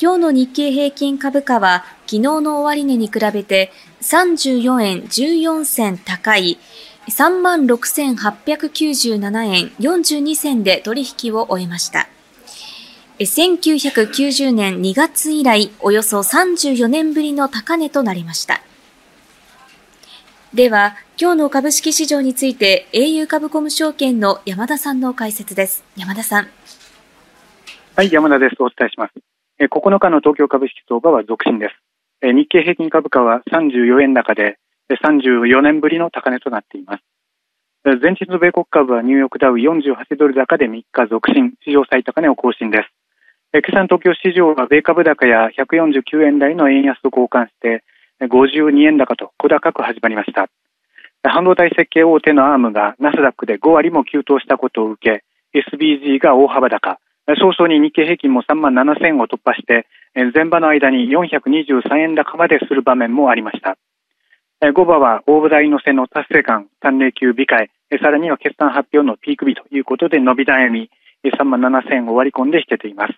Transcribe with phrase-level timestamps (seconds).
[0.00, 3.70] 今日の日経平均株価は昨日の終値に比べて
[4.02, 6.58] 34円14銭高い
[7.08, 12.08] 36,897円42銭で取引を終えました。
[13.18, 18.60] 1990年2月以来、およそ34年ぶりの高値となりました。
[20.52, 25.82] では、今日の株式市場について、au 株コム証券の山田さんの解説です。
[25.96, 26.48] 山田さん。
[27.94, 28.56] はい、山田です。
[28.58, 29.35] お伝えします。
[29.58, 31.74] 9日の東京株式相場は続伸です。
[32.22, 34.58] 日経平均株価は34円高で、
[34.90, 37.02] 34年ぶりの高値となっています。
[38.02, 42.88] 前日の米国株はニューヨークダウ48ドル高で3日続伸、史上最高値を更新です。
[43.54, 47.82] 今朝の東京市場は米株高や149円台の円安と交換して
[48.20, 50.50] 52円高と小高く始まりました。
[51.22, 55.22] 半導体設計大手のアームがナスダックで5割も急騰したことを受
[55.54, 59.86] け、SBG が大幅高、早々に日経平均も3万7000を突破して、
[60.34, 63.76] 前場の間に423円高までする場面もありました。
[64.62, 67.44] 5場は大舞台のせの達成感、3連休控
[67.90, 70.88] え、さらには決算発表のピーク日ということで伸び悩み、
[71.24, 73.14] 3万7000を割り込んで引けています。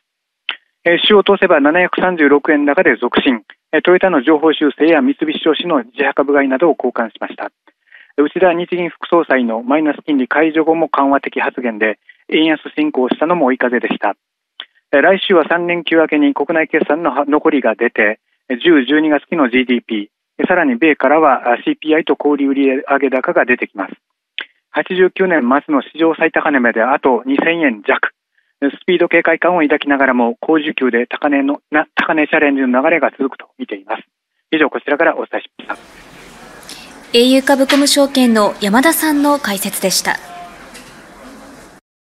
[1.07, 3.45] 週を通せば736円高で続伸、
[3.83, 7.51] トヨタの情報修正や三菱商事の自社株買いなどを交換しました。
[8.17, 14.17] 内田日銀副総裁のマイナス金利解除後も緩和的発言で、円安進行したのも追い風でした。
[14.91, 18.21] 来週は3連休明けに国内決算の残りが出て、
[18.51, 20.11] 10、12月期の GDP、
[20.47, 23.95] さらに米からは CPI と小売売上高が出てきます。
[24.77, 28.11] 89年末の史上最高値まであと2000円弱。
[28.61, 34.03] スピード警戒感を抱きながらも高需給で高値のな高値チャレンジの流れが続くと見ています。
[34.51, 35.81] 以上こちらからお伝えしまし
[37.13, 37.19] た。
[37.19, 40.38] au 株コム証券の山田さんの解説でした。